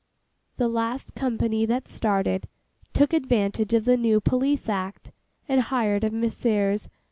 [0.57, 2.47] The last company that started,
[2.91, 5.11] took advantage of the New Police Act,
[5.47, 6.89] and hired of Messrs.